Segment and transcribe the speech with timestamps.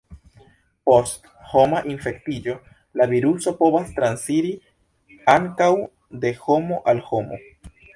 [0.89, 2.57] Post homa infektiĝo,
[3.03, 4.57] la viruso povas transiri
[5.39, 5.73] ankaŭ
[6.27, 7.45] de homo al homo.